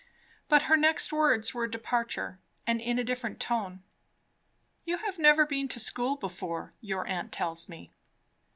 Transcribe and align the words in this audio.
But 0.49 0.63
her 0.63 0.75
next 0.75 1.13
words 1.13 1.53
were 1.53 1.65
a 1.65 1.69
departure, 1.69 2.39
and 2.65 2.81
in 2.81 2.97
a 2.97 3.03
different 3.03 3.39
tone. 3.39 3.83
"You 4.83 4.97
have 4.97 5.19
never 5.19 5.45
been 5.45 5.67
to 5.67 5.79
school 5.79 6.15
before, 6.17 6.73
your 6.81 7.05
aunt 7.05 7.31
tells 7.31 7.69
me?" 7.69 7.91